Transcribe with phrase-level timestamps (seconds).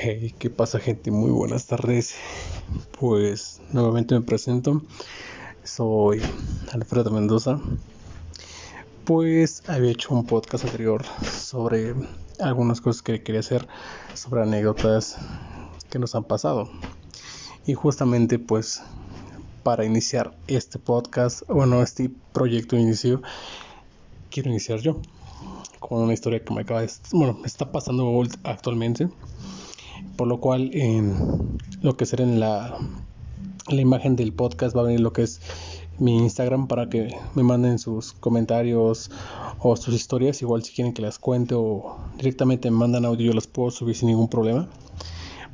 [0.00, 1.10] Hey, ¿qué pasa gente?
[1.10, 2.14] Muy buenas tardes.
[3.00, 4.80] Pues nuevamente me presento.
[5.64, 6.22] Soy
[6.70, 7.58] Alfredo Mendoza.
[9.04, 11.96] Pues había hecho un podcast anterior sobre
[12.38, 13.66] algunas cosas que quería hacer,
[14.14, 15.16] sobre anécdotas
[15.90, 16.70] que nos han pasado.
[17.66, 18.80] Y justamente pues
[19.64, 23.20] para iniciar este podcast, bueno, este proyecto inicio,
[24.30, 25.02] quiero iniciar yo
[25.80, 29.08] con una historia que me acaba de, bueno, me está pasando actualmente
[30.16, 32.76] por lo cual en lo que será en la,
[33.68, 35.40] la imagen del podcast va a venir lo que es
[35.98, 39.10] mi Instagram para que me manden sus comentarios
[39.58, 43.32] o sus historias, igual si quieren que las cuente o directamente me mandan audio, yo
[43.32, 44.68] las puedo subir sin ningún problema,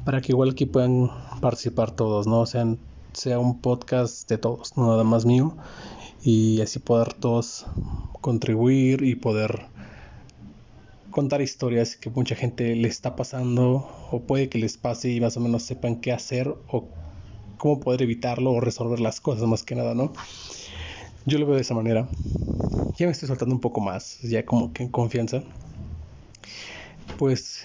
[0.05, 2.45] para que igual aquí puedan participar todos, ¿no?
[2.47, 2.79] Sean,
[3.13, 5.57] sea un podcast de todos, no nada más mío,
[6.23, 7.67] y así poder todos
[8.21, 9.67] contribuir y poder
[11.15, 15.37] contar historias que mucha gente le está pasando o puede que les pase y más
[15.37, 16.89] o menos sepan qué hacer o
[17.57, 20.13] cómo poder evitarlo o resolver las cosas más que nada, ¿no?
[21.25, 22.11] Yo lo veo de esa manera.
[22.97, 25.45] Ya me estoy soltando un poco más, ya como que en confianza.
[27.17, 27.65] Pues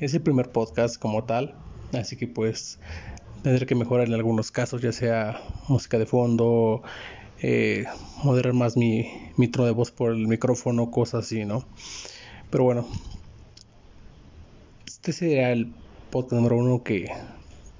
[0.00, 1.54] es el primer podcast como tal,
[1.92, 2.80] así que pues
[3.44, 6.82] tendré que mejorar en algunos casos, ya sea música de fondo,
[7.42, 7.84] eh,
[8.24, 11.64] moderar más mi, mi tono de voz por el micrófono, cosas así, ¿no?
[12.50, 12.86] Pero bueno,
[14.86, 15.72] este sería el
[16.10, 17.10] podcast número uno que,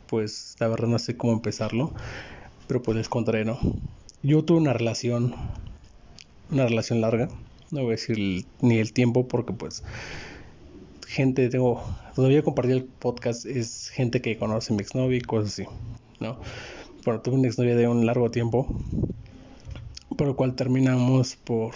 [0.09, 1.93] pues, la verdad no sé cómo empezarlo,
[2.67, 3.59] pero pues les contaré, ¿no?
[4.23, 5.35] Yo tuve una relación,
[6.51, 7.29] una relación larga,
[7.71, 9.85] no voy a decir ni el tiempo porque pues
[11.07, 11.83] gente tengo,
[12.15, 15.65] todavía compartí el podcast es gente que conoce a mi exnovia y cosas así,
[16.21, 16.39] ¿no?
[17.07, 18.67] Bueno, tuve una exnovia de un largo tiempo,
[20.17, 21.75] por lo cual terminamos por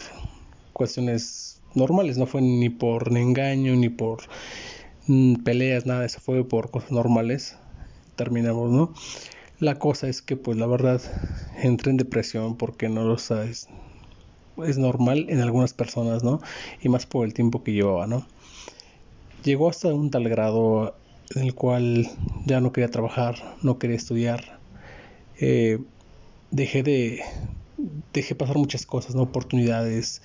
[0.74, 4.22] cuestiones normales, no fue ni por engaño, ni por
[5.06, 7.56] mm, peleas, nada, eso fue por cosas normales.
[8.16, 8.92] Terminamos, ¿no?
[9.58, 11.00] La cosa es que, pues la verdad,
[11.62, 13.68] entré en depresión porque no lo sabes.
[14.58, 16.40] Es normal en algunas personas, ¿no?
[16.80, 18.26] Y más por el tiempo que llevaba, ¿no?
[19.42, 20.98] Llegó hasta un tal grado
[21.34, 22.08] en el cual
[22.46, 24.60] ya no quería trabajar, no quería estudiar.
[25.40, 25.78] Eh,
[26.50, 27.22] dejé de
[28.12, 29.22] dejé pasar muchas cosas, ¿no?
[29.22, 30.22] Oportunidades,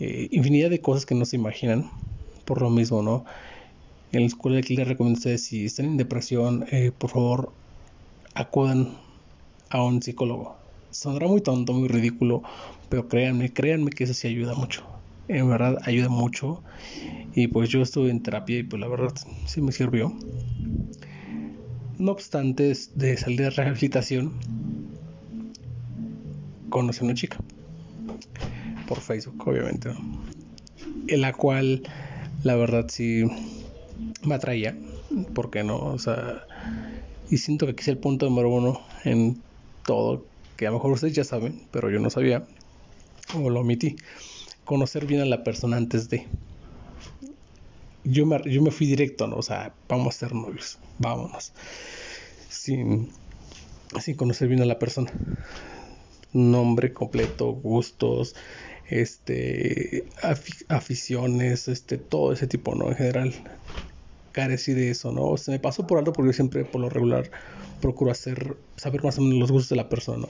[0.00, 1.90] eh, infinidad de cosas que no se imaginan
[2.44, 3.24] por lo mismo, ¿no?
[4.12, 7.52] En la escuela aquí les recomiendo a ustedes si están en depresión, eh, por favor
[8.34, 8.96] acudan
[9.70, 10.56] a un psicólogo.
[10.90, 12.42] Sonará muy tonto, muy ridículo,
[12.88, 14.84] pero créanme, créanme que eso sí ayuda mucho.
[15.28, 16.62] En verdad ayuda mucho.
[17.34, 19.12] Y pues yo estuve en terapia y pues la verdad
[19.44, 20.14] sí me sirvió.
[21.98, 24.32] No obstante, de salir de rehabilitación,
[26.70, 27.38] conocí a una chica
[28.88, 29.90] por Facebook, obviamente,
[31.08, 31.82] en la cual
[32.42, 33.24] la verdad sí
[34.24, 34.76] me atraía,
[35.34, 35.78] porque no?
[35.78, 36.44] O sea,
[37.30, 39.40] y siento que aquí es el punto número uno en
[39.84, 40.24] todo,
[40.56, 42.46] que a lo mejor ustedes ya saben, pero yo no sabía,
[43.34, 43.96] o lo omití,
[44.64, 46.26] conocer bien a la persona antes de.
[48.04, 49.36] Yo me, yo me fui directo, ¿no?
[49.36, 51.52] O sea, vamos a ser novios, vámonos.
[52.48, 53.10] Sin,
[54.00, 55.12] sin conocer bien a la persona.
[56.32, 58.34] Nombre completo, gustos,
[58.88, 60.08] este,
[60.68, 62.88] aficiones, este, todo ese tipo, ¿no?
[62.88, 63.34] En general,
[64.32, 65.36] carecí de eso, ¿no?
[65.36, 67.30] Se me pasó por alto porque yo siempre, por lo regular,
[67.80, 70.28] procuro hacer, saber más o menos los gustos de la persona, ¿no?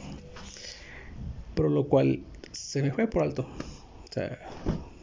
[1.54, 3.42] Pero lo cual se me fue por alto.
[3.42, 4.38] O sea,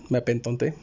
[0.09, 0.73] me apentonté.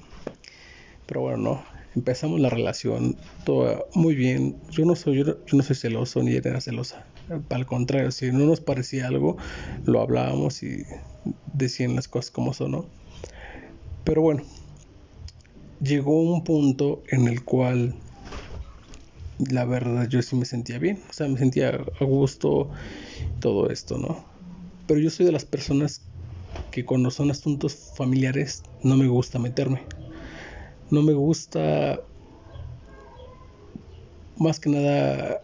[1.06, 1.64] Pero bueno, no.
[1.94, 4.56] Empezamos la relación todo muy bien.
[4.70, 7.06] Yo no soy, yo no soy celoso ni era celosa.
[7.50, 9.36] Al contrario, si no nos parecía algo,
[9.84, 10.84] lo hablábamos y
[11.52, 12.86] decían las cosas como son, ¿no?
[14.04, 14.42] Pero bueno,
[15.80, 17.94] llegó un punto en el cual
[19.38, 22.70] la verdad yo sí me sentía bien, o sea, me sentía a gusto,
[23.40, 24.24] todo esto, ¿no?
[24.86, 26.02] Pero yo soy de las personas
[26.70, 29.82] que cuando son asuntos familiares no me gusta meterme.
[30.90, 32.00] No me gusta
[34.36, 35.40] más que nada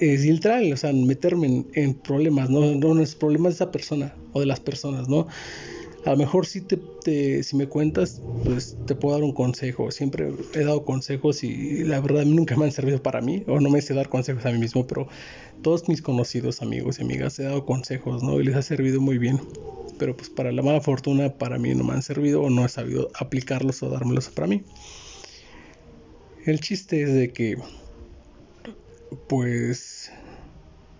[0.00, 2.74] es filtrar, o sea, meterme en, problemas, ¿no?
[2.74, 5.26] No, no es problemas de esa persona o de las personas, ¿no?
[6.06, 9.90] A lo mejor si te, si me cuentas, pues te puedo dar un consejo.
[9.90, 13.70] Siempre he dado consejos y la verdad nunca me han servido para mí, o no
[13.70, 15.08] me sé dar consejos a mí mismo, pero
[15.62, 18.40] todos mis conocidos amigos y amigas he dado consejos, ¿no?
[18.40, 19.40] Y les ha servido muy bien.
[19.98, 22.68] Pero pues para la mala fortuna, para mí no me han servido o no he
[22.68, 24.62] sabido aplicarlos o dármelos para mí.
[26.44, 27.56] El chiste es de que
[29.28, 30.12] pues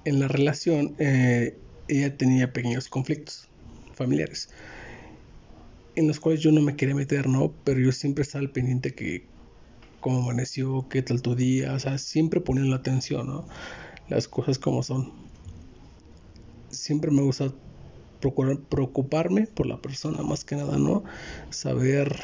[0.05, 1.59] en la relación eh,
[1.89, 3.49] ella tenía pequeños conflictos
[3.95, 4.49] familiares
[5.97, 7.53] en los cuales yo no me quería meter, ¿no?
[7.65, 9.25] Pero yo siempre estaba al pendiente que
[10.01, 13.49] cómo amaneció, qué tal tu día, o sea, siempre poniendo la atención, ¿no?
[14.09, 15.13] Las cosas como son.
[16.71, 17.53] Siempre me gusta
[18.21, 21.03] procurar preocuparme por la persona, más que nada, ¿no?
[21.51, 22.15] Saber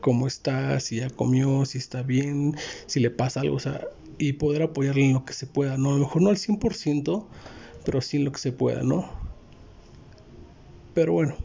[0.00, 2.56] cómo está, si ya comió, si está bien,
[2.86, 3.86] si le pasa algo, o sea,
[4.18, 5.90] y poder apoyarle en lo que se pueda, ¿no?
[5.90, 7.26] A lo mejor no al 100%,
[7.84, 9.08] pero sí en lo que se pueda, ¿no?
[10.94, 11.36] Pero bueno,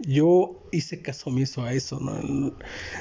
[0.00, 2.18] yo hice caso omiso a eso, ¿no?
[2.18, 2.52] En,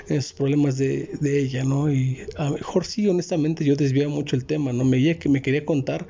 [0.10, 1.92] los problemas de, de, ella, ¿no?
[1.92, 4.84] Y a lo mejor sí, honestamente, yo desviaba mucho el tema, ¿no?
[4.84, 6.08] Me, que me quería contar,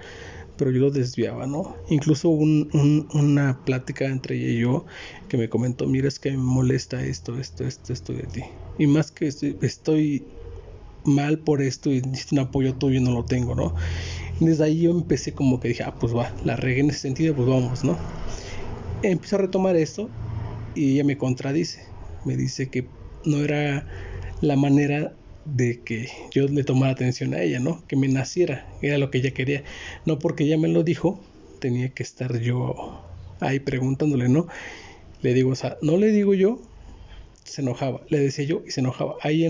[0.57, 1.75] pero yo lo desviaba, ¿no?
[1.89, 4.85] Incluso un, un, una plática entre ella y yo
[5.29, 8.41] que me comentó, mira, es que me molesta esto, esto, esto, esto de ti.
[8.77, 10.23] Y más que estoy, estoy
[11.07, 13.73] mal por esto y necesito un apoyo tuyo y no lo tengo, ¿no?
[14.39, 17.33] Desde ahí yo empecé como que dije, ah, pues va, la regué en ese sentido,
[17.35, 17.97] pues vamos, ¿no?
[19.01, 20.09] Empiezo a retomar esto
[20.75, 21.81] y ella me contradice.
[22.25, 22.87] Me dice que
[23.25, 23.87] no era
[24.41, 25.13] la manera
[25.45, 27.83] de que yo le tomara atención a ella, ¿no?
[27.87, 29.63] Que me naciera, era lo que ella quería.
[30.05, 31.19] No porque ella me lo dijo,
[31.59, 33.01] tenía que estar yo
[33.39, 34.47] ahí preguntándole, ¿no?
[35.21, 36.61] Le digo, o sea, no le digo yo,
[37.47, 39.15] se enojaba, le decía yo y se enojaba.
[39.21, 39.43] Ahí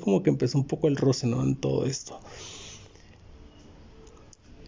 [0.00, 1.26] como que empezó un poco el roce.
[1.26, 2.20] En todo esto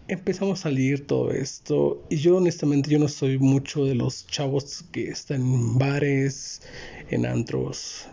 [0.07, 4.83] empezamos a salir todo esto y yo honestamente yo no soy mucho de los chavos
[4.91, 6.61] que están en bares,
[7.09, 8.07] en antros.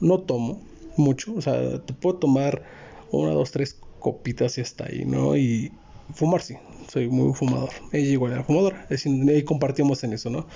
[0.00, 0.62] No tomo
[0.96, 2.62] mucho, o sea, te puedo tomar
[3.10, 5.36] una, dos, tres copitas y hasta ahí, ¿no?
[5.36, 5.72] Y
[6.14, 6.56] fumar sí,
[6.92, 7.70] soy muy fumador.
[7.92, 10.46] Ella igual era fumadora, ahí compartimos en eso, ¿no?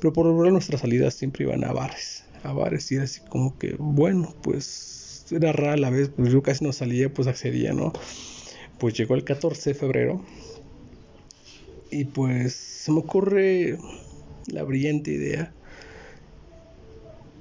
[0.00, 4.34] Pero por lo nuestras salidas siempre iban a bares, a bares así como que, bueno,
[4.42, 7.92] pues era rara la vez, pues yo casi no salía, pues accedía, ¿no?
[8.78, 10.24] pues llegó el 14 de febrero
[11.90, 13.78] y pues se me ocurre
[14.46, 15.52] la brillante idea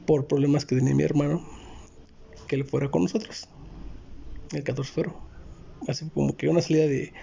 [0.06, 1.48] por problemas que tenía mi hermano
[2.48, 3.48] que él fuera con nosotros
[4.52, 5.28] el 14 de febrero.
[5.88, 7.14] Así como que una salida de,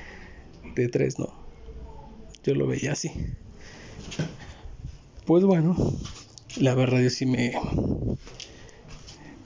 [0.77, 1.33] de tres no
[2.45, 3.11] yo lo veía así.
[5.27, 5.75] Pues bueno
[6.57, 7.53] la verdad yo sí me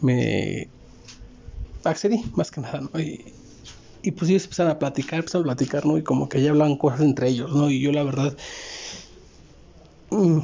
[0.00, 0.68] me
[1.84, 3.00] accedí más que nada ¿no?
[3.00, 3.34] y,
[4.02, 5.98] y pues ellos empezaron a platicar, empezaron a platicar, ¿no?
[5.98, 7.70] Y como que ya hablaban cosas entre ellos, ¿no?
[7.70, 8.36] Y yo la verdad
[10.10, 10.38] mm,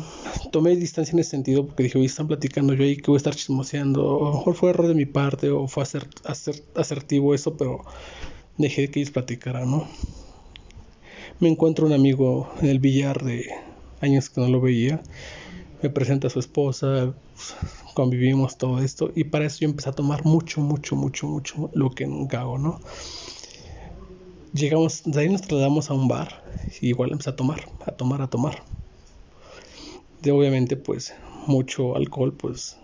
[0.51, 3.19] tomé distancia en ese sentido porque dije, oye, están platicando yo ahí que voy a
[3.19, 4.03] estar chismoseando.
[4.03, 6.09] Lo mejor fue error de mi parte o fue aser,
[6.75, 7.85] asertivo eso, pero
[8.59, 9.89] dejé que ellos platicaran, ¿no?
[11.41, 13.47] Me encuentro un amigo en el billar de
[14.01, 15.01] años que no lo veía.
[15.85, 17.15] Me presenta a su esposa,
[17.93, 21.91] convivimos todo esto y para eso yo empecé a tomar mucho, mucho, mucho, mucho lo
[21.91, 22.81] que nunca hago, ¿no?
[24.55, 26.43] Llegamos, de ahí nos trasladamos a un bar
[26.81, 28.63] y igual empecé a tomar, a tomar, a tomar.
[30.23, 31.13] De obviamente pues
[31.47, 32.79] mucho alcohol pues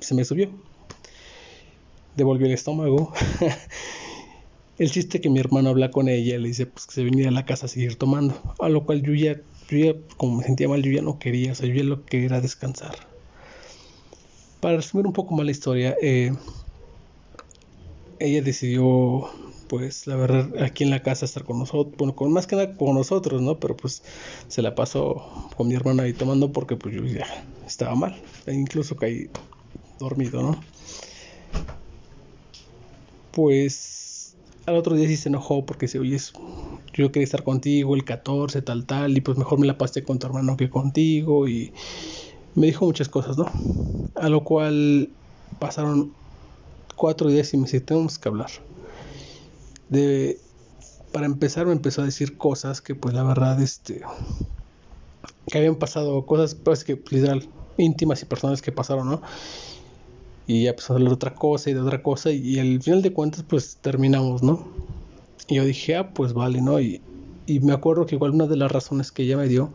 [0.00, 0.50] se me subió.
[2.16, 3.12] Devolvió el estómago.
[4.76, 7.30] el chiste que mi hermano habla con ella le dice pues que se venía a
[7.30, 8.34] la casa a seguir tomando.
[8.58, 9.36] A lo cual yo ya,
[9.76, 12.00] yo ya como me sentía mal, yo ya no quería, o sea, yo ya lo
[12.04, 12.94] que quería era descansar.
[14.60, 16.32] Para resumir un poco más la historia, eh,
[18.18, 19.28] ella decidió
[19.68, 22.76] pues la verdad aquí en la casa estar con nosotros, bueno, con más que nada
[22.76, 23.58] con nosotros, ¿no?
[23.58, 24.02] Pero pues
[24.46, 27.26] se la pasó con mi hermana ahí tomando porque pues yo ya
[27.66, 29.30] estaba mal, e incluso caí
[29.98, 30.64] dormido, ¿no?
[33.30, 34.36] Pues
[34.66, 36.18] al otro día sí se enojó porque se oye,
[36.92, 40.18] yo quería estar contigo el 14, tal, tal, y pues mejor me la pasé con
[40.18, 41.72] tu hermano que contigo y
[42.54, 43.46] me dijo muchas cosas, ¿no?
[44.14, 45.10] A lo cual
[45.58, 46.14] pasaron
[46.96, 48.50] cuatro días y me dice, tenemos que hablar
[49.92, 50.38] de
[51.12, 54.02] para empezar me empezó a decir cosas que pues la verdad este
[55.48, 57.46] que habían pasado cosas pues que literal
[57.76, 59.22] íntimas y personales que pasaron no
[60.46, 63.02] y ya empezó a hablar de otra cosa y de otra cosa y, al final
[63.02, 64.66] de cuentas pues terminamos no
[65.48, 67.00] y yo dije ah pues vale no y,
[67.46, 69.72] y me acuerdo que igual una de las razones que ella me dio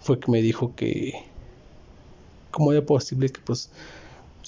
[0.00, 1.14] fue que me dijo que
[2.50, 3.70] cómo era posible que pues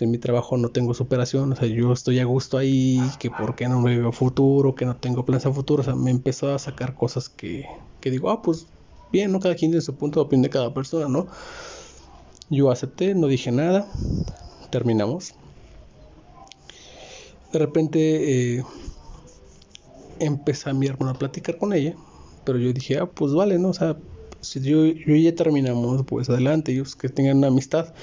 [0.01, 3.55] en mi trabajo no tengo superación, o sea, yo estoy a gusto ahí, que por
[3.55, 6.53] qué no me veo futuro, que no tengo planes a futuro, o sea, me empezó
[6.53, 7.67] a sacar cosas que,
[8.01, 8.67] que digo, ah, pues
[9.13, 9.41] bien, ¿no?
[9.41, 11.27] Cada quien tiene su punto de opinión de cada persona, ¿no?
[12.51, 13.87] Yo acepté, no dije nada,
[14.71, 15.35] terminamos.
[17.53, 18.65] De repente eh,
[20.25, 21.95] empecé mi hermano a platicar con ella,
[22.45, 23.69] pero yo dije, ah, pues vale, ¿no?
[23.69, 23.97] O sea,
[24.41, 27.95] si yo, yo ya terminamos, pues adelante, ellos que tengan una amistad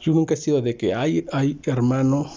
[0.00, 2.30] yo nunca he sido de que, ay, ay, hermano,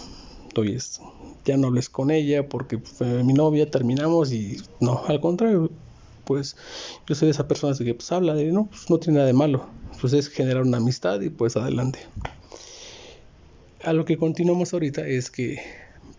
[0.64, 1.14] esto.
[1.46, 5.72] Ya no hables con ella porque fue mi novia, terminamos y no, al contrario,
[6.26, 6.58] pues
[7.08, 9.34] yo soy de esa persona que pues habla de, no, pues no tiene nada de
[9.34, 9.66] malo.
[10.02, 12.00] Pues es generar una amistad y pues adelante.
[13.84, 15.60] A lo que continuamos ahorita es que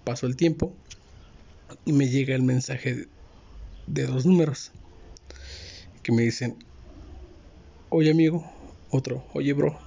[0.05, 0.73] pasó el tiempo
[1.85, 3.07] y me llega el mensaje
[3.87, 4.73] de dos números
[6.03, 6.57] que me dicen,
[7.91, 8.45] oye amigo,
[8.91, 9.79] otro, oye bro,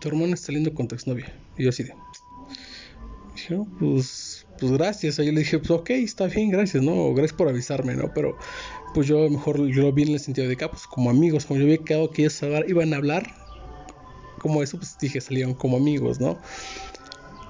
[0.00, 1.34] tu hermano está saliendo con tu exnovia.
[1.56, 1.94] Y yo así de,
[3.34, 5.16] dije, pues, pues gracias.
[5.16, 7.12] Yo le dije, pues ok, está bien, gracias, ¿no?
[7.14, 8.12] Gracias por avisarme, ¿no?
[8.14, 8.36] Pero
[8.94, 11.58] pues yo mejor lo vi en el sentido de que, ah, pues como amigos, como
[11.58, 13.34] yo había quedado que ellos iban a hablar,
[14.38, 16.38] como eso, pues dije, salieron como amigos, ¿no?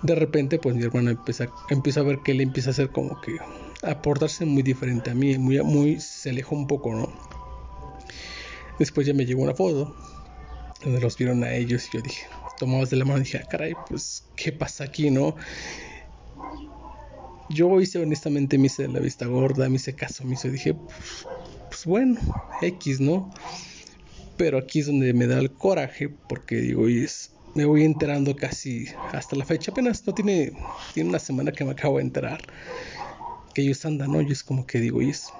[0.02, 3.20] De repente, pues mi hermano empieza, empieza a ver que él empieza a hacer como
[3.20, 3.36] que
[3.82, 7.12] a portarse muy diferente a mí, muy, muy, se alejó un poco, ¿no?
[8.78, 9.94] Después ya me llegó una foto
[10.82, 12.26] donde los vieron a ellos y yo dije,
[12.58, 15.36] tomados de la mano, dije, ah, caray, pues, ¿qué pasa aquí, no?
[17.48, 21.26] Yo hice honestamente, me hice la vista gorda, me hice caso, me hice, dije, pues,
[21.68, 22.18] pues bueno,
[22.60, 23.32] X, ¿no?
[24.36, 28.34] Pero aquí es donde me da el coraje, porque digo, y es, me voy enterando
[28.34, 30.52] casi hasta la fecha, apenas no tiene,
[30.94, 32.40] tiene una semana que me acabo de enterar
[33.54, 34.22] que ellos andan, ¿no?
[34.22, 35.30] Y es como que digo, y es,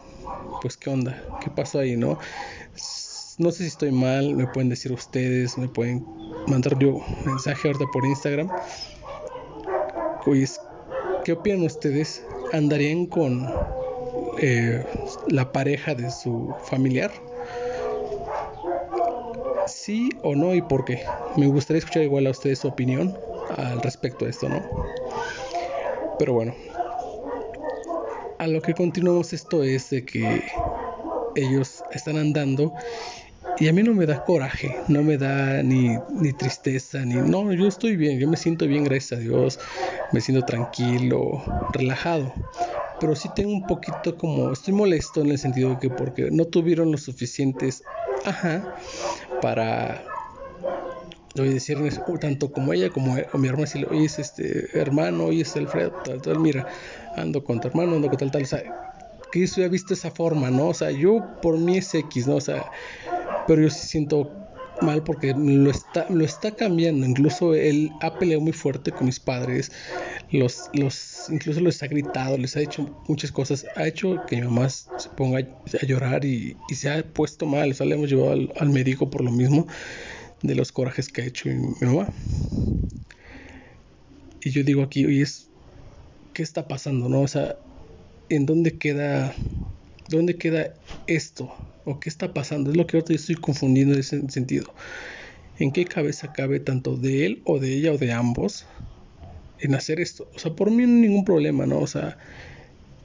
[0.61, 1.17] pues, ¿qué onda?
[1.43, 2.19] ¿Qué pasó ahí, no?
[3.39, 6.05] no sé si estoy mal, me pueden decir ustedes, me pueden
[6.47, 8.51] mandar yo mensaje ahorita por Instagram.
[10.25, 10.61] Pues,
[11.25, 12.23] ¿qué opinan ustedes?
[12.53, 13.49] ¿Andarían con
[14.39, 14.85] eh,
[15.29, 17.11] la pareja de su familiar?
[19.67, 21.03] ¿Sí o no y por qué?
[21.37, 23.19] Me gustaría escuchar igual a ustedes su opinión
[23.57, 24.63] al respecto de esto, ¿no?
[26.19, 26.55] Pero bueno,
[28.39, 30.43] a lo que continuamos esto es de que
[31.37, 32.75] ellos están andando
[33.59, 37.15] y a mí no me da coraje, no me da ni, ni, tristeza, ni...
[37.15, 39.61] No, yo estoy bien, yo me siento bien, gracias a Dios,
[40.13, 41.43] me siento tranquilo,
[41.73, 42.33] relajado.
[42.99, 44.53] Pero sí tengo un poquito como...
[44.53, 47.83] Estoy molesto en el sentido de que porque no tuvieron los suficientes...
[48.25, 48.75] Ajá,
[49.43, 50.03] para...
[51.35, 51.79] Voy a decir,
[52.21, 56.67] tanto como ella como, mi hermano, es este hermano, oye, es Alfredo, tal, tal, mira,
[57.17, 58.63] ando con tu hermano, ando con tal, tal, o sea,
[59.33, 60.69] que yo hubiera visto esa forma, ¿no?
[60.69, 62.37] O sea, yo por mí es X, ¿no?
[62.37, 62.71] O sea,
[63.47, 64.31] pero yo sí siento
[64.83, 67.07] mal porque lo está, lo está cambiando.
[67.07, 69.73] Incluso él ha peleado muy fuerte con mis padres.
[70.31, 73.67] Los, los, incluso les ha gritado, les ha hecho muchas cosas.
[73.77, 74.87] Ha hecho que mi mamá se
[75.17, 77.71] ponga a llorar y, se ha puesto mal.
[77.71, 79.67] O sea, le hemos llevado al, médico por lo mismo
[80.43, 82.09] de los corajes que ha hecho mi, mamá.
[84.45, 85.49] Y yo digo aquí, oye, es,
[86.33, 87.09] ¿qué está pasando?
[87.09, 87.21] ¿No?
[87.21, 87.57] O sea,
[88.29, 89.35] ¿en dónde queda,
[90.17, 90.75] dónde queda
[91.07, 91.53] esto?
[91.85, 92.71] ¿O qué está pasando?
[92.71, 94.73] Es lo que ahorita estoy confundiendo en ese sentido.
[95.59, 98.65] ¿En qué cabeza cabe tanto de él o de ella o de ambos
[99.59, 100.29] en hacer esto?
[100.35, 101.81] O sea, por mí no hay ningún problema, ¿no?
[101.81, 102.19] O sea,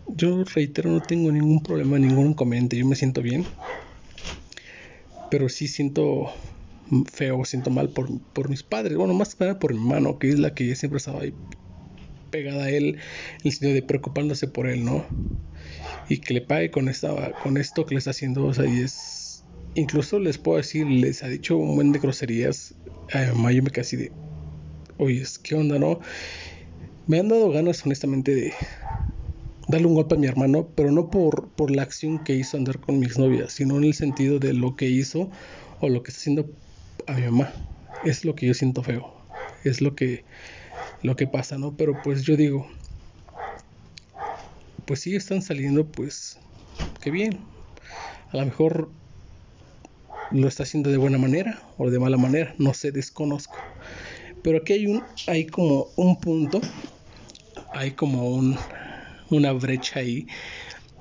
[0.08, 3.46] yo reitero, no tengo ningún problema, ningún inconveniente, yo me siento bien.
[5.30, 6.32] Pero sí siento
[7.12, 8.98] feo, siento mal por, por mis padres.
[8.98, 11.34] Bueno, más que nada por mi hermano, que es la que siempre estaba ahí
[12.28, 12.98] pegada a él,
[13.44, 15.06] el sentido de preocupándose por él, ¿no?
[16.10, 18.46] y que le pague con, esta, con esto que le está haciendo.
[18.46, 19.44] O sea, y es.
[19.76, 22.74] Incluso les puedo decir, les ha dicho un buen de groserías.
[23.14, 24.12] A mamá yo me casi de.
[24.98, 26.00] Oye, ¿qué onda, no?
[27.06, 28.54] Me han dado ganas, honestamente, de
[29.68, 32.80] darle un golpe a mi hermano, pero no por, por la acción que hizo andar
[32.80, 35.30] con mi exnovia, sino en el sentido de lo que hizo
[35.80, 36.50] o lo que está haciendo
[37.06, 37.54] a mi mamá.
[38.04, 39.14] Es lo que yo siento feo.
[39.64, 40.26] Es lo que,
[41.02, 41.76] lo que pasa, ¿no?
[41.76, 42.68] Pero pues yo digo,
[44.86, 46.40] pues sí están saliendo, pues
[47.02, 47.40] qué bien.
[48.32, 48.90] A lo mejor
[50.32, 53.56] lo está haciendo de buena manera o de mala manera, no sé, desconozco.
[54.44, 56.62] Pero aquí hay un, hay como un punto,
[57.74, 58.58] hay como un,
[59.30, 60.28] una brecha ahí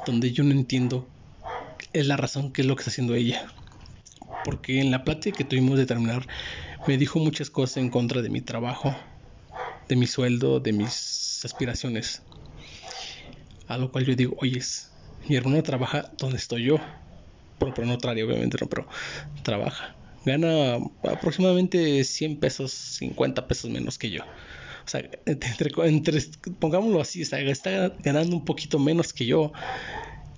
[0.07, 1.07] donde yo no entiendo
[1.93, 3.47] es la razón que es lo que está haciendo ella.
[4.45, 6.27] Porque en la plática que tuvimos de terminar
[6.87, 8.95] me dijo muchas cosas en contra de mi trabajo,
[9.89, 12.23] de mi sueldo, de mis aspiraciones.
[13.69, 14.61] A lo cual yo digo, oye,
[15.29, 16.79] mi hermano trabaja donde estoy yo.
[17.59, 18.87] Pero, no obviamente, no, pero
[19.43, 19.97] trabaja.
[20.25, 24.23] Gana aproximadamente 100 pesos, 50 pesos menos que yo.
[24.23, 26.21] O sea, entre,
[26.59, 27.39] pongámoslo así, está,
[27.99, 29.53] ganando un poquito menos que yo.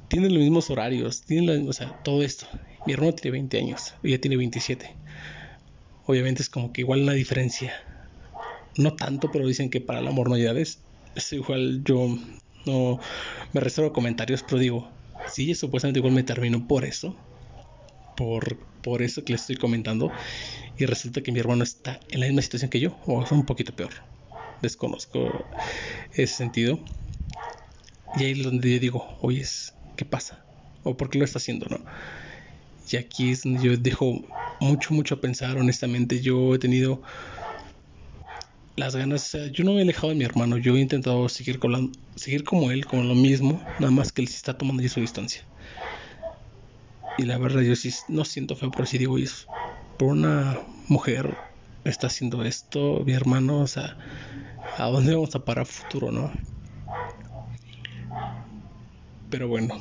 [0.09, 2.47] Tiene los mismos horarios, tiene o sea, todo esto.
[2.87, 4.95] Mi hermano tiene 20 años, ella tiene 27.
[6.07, 7.75] Obviamente es como que igual una diferencia.
[8.79, 10.31] No tanto, pero dicen que para el amor.
[10.39, 12.17] Es igual yo
[12.65, 13.01] no
[13.53, 14.89] me reservo comentarios, pero digo,
[15.31, 17.17] sí, supuestamente igual me terminó por eso,
[18.17, 20.13] por, por eso que le estoy comentando,
[20.79, 23.45] y resulta que mi hermano está en la misma situación que yo, o es un
[23.45, 23.91] poquito peor.
[24.63, 25.45] Desconozco
[26.13, 26.79] ese sentido.
[28.17, 29.45] Y ahí es donde yo digo, oye,
[29.97, 30.45] ¿qué pasa?
[30.85, 31.79] ¿O por qué lo está haciendo, no?
[32.91, 34.25] Y aquí es donde yo dejo
[34.61, 36.21] mucho, mucho a pensar, honestamente.
[36.21, 37.03] Yo he tenido
[38.79, 41.93] las ganas, yo no me he alejado de mi hermano, yo he intentado seguir, con
[42.17, 45.01] seguir como él, como lo mismo, nada más que él sí está tomando ya su
[45.01, 45.43] distancia.
[47.17, 49.49] Y la verdad yo sí no siento feo, pero sí digo, es
[49.99, 50.59] por una
[50.89, 51.37] mujer
[51.85, 53.97] está haciendo esto, mi hermano, o sea,
[54.77, 56.33] ¿a dónde vamos a parar futuro, no?
[59.31, 59.75] Pero bueno,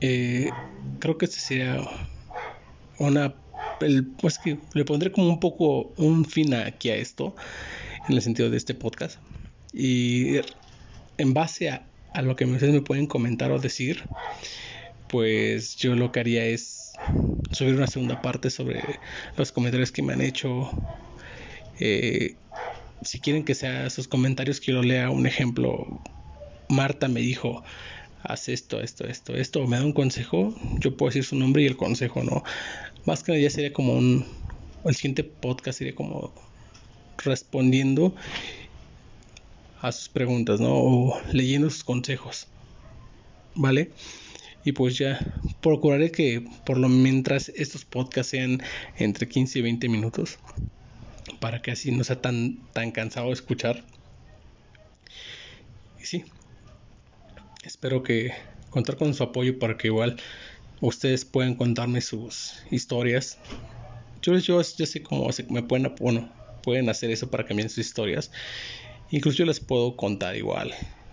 [0.00, 0.54] eh,
[1.00, 1.80] creo que este sería
[2.98, 3.34] una
[4.18, 7.34] pues que le pondré como un poco un fin aquí a esto
[8.08, 9.18] en el sentido de este podcast.
[9.72, 10.36] Y
[11.18, 11.86] en base a,
[12.22, 14.04] lo que ustedes me pueden comentar o decir,
[15.08, 16.92] pues yo lo que haría es
[17.50, 18.82] subir una segunda parte sobre
[19.36, 20.70] los comentarios que me han hecho.
[21.80, 22.36] Eh,
[23.02, 26.02] si quieren que sea sus comentarios, quiero lea un ejemplo.
[26.68, 27.62] Marta me dijo,
[28.22, 31.62] haz esto, esto, esto, esto, o me da un consejo, yo puedo decir su nombre
[31.62, 32.44] y el consejo, ¿no?
[33.04, 34.24] Más que nada sería como un,
[34.84, 36.32] el siguiente podcast sería como
[37.18, 38.14] respondiendo
[39.80, 40.74] a sus preguntas, ¿no?
[40.74, 42.46] O leyendo sus consejos,
[43.54, 43.90] ¿vale?
[44.64, 45.26] Y pues ya
[45.60, 48.62] procuraré que por lo mientras estos podcasts sean
[48.96, 50.38] entre 15 y 20 minutos
[51.40, 53.84] para que así no sea tan, tan cansado de escuchar.
[56.00, 56.24] Y sí,
[57.64, 58.32] espero que
[58.70, 60.16] contar con su apoyo para que igual
[60.80, 63.38] ustedes puedan contarme sus historias.
[64.20, 68.30] Yo, yo, yo sé cómo me pueden, bueno, pueden hacer eso para cambiar sus historias.
[69.10, 70.72] Incluso yo les puedo contar igual.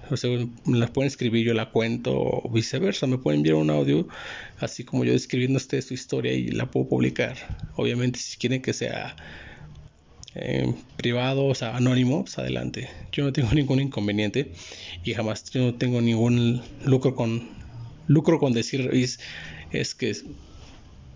[0.10, 0.30] O sea,
[0.66, 3.08] me las pueden escribir, yo la cuento o viceversa.
[3.08, 4.08] Me pueden enviar un audio,
[4.60, 7.36] así como yo describiendo ustedes su historia y la puedo publicar.
[7.76, 9.16] Obviamente, si quieren que sea
[10.36, 12.90] eh, privado, o sea, anónimo, pues adelante.
[13.12, 14.52] Yo no tengo ningún inconveniente
[15.04, 17.60] y jamás yo no tengo ningún lucro con
[18.08, 18.90] lucro con decir
[19.72, 20.16] es que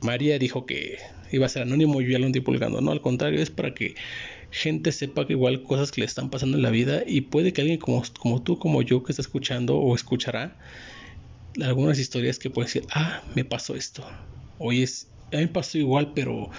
[0.01, 0.99] María dijo que
[1.35, 2.81] iba a ser anónimo y ya lo estoy divulgando.
[2.81, 3.95] No, al contrario, es para que
[4.51, 7.61] gente sepa que igual cosas que le están pasando en la vida y puede que
[7.61, 10.57] alguien como, como tú, como yo, que está escuchando o escuchará
[11.61, 14.05] algunas historias que puede decir, ah, me pasó esto.
[14.57, 16.49] Oye, es, a mí me pasó igual, pero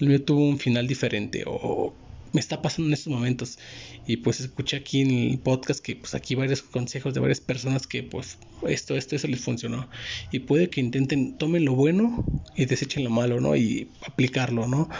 [0.00, 2.03] el tuvo un final diferente o
[2.34, 3.58] me está pasando en estos momentos.
[4.06, 7.86] Y pues escuché aquí en el podcast que pues aquí varios consejos de varias personas
[7.86, 9.88] que pues esto, esto, eso les funcionó.
[10.32, 13.54] Y puede que intenten, tomen lo bueno y desechen lo malo, ¿no?
[13.54, 14.90] Y aplicarlo, ¿no?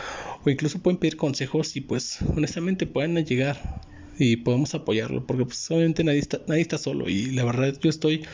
[0.44, 3.80] O incluso pueden pedir consejos y pues honestamente pueden llegar
[4.16, 5.26] y podemos apoyarlo.
[5.26, 7.08] Porque pues obviamente nadie está, nadie está solo.
[7.08, 8.24] Y la verdad yo estoy,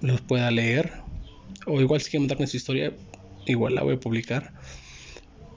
[0.00, 0.92] los pueda leer.
[1.66, 2.92] O igual si quieren mandarme su historia,
[3.46, 4.52] igual la voy a publicar.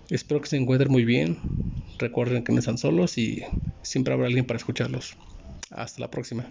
[0.09, 1.37] Espero que se encuentren muy bien.
[1.99, 3.43] Recuerden que no están solos y
[3.81, 5.17] siempre habrá alguien para escucharlos.
[5.69, 6.49] Hasta la próxima.